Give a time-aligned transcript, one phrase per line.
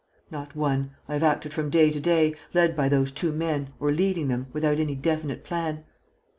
[0.31, 0.95] "Not one.
[1.07, 4.47] I have acted from day to day, led by those two men or leading them,
[4.51, 5.83] without any definite plan."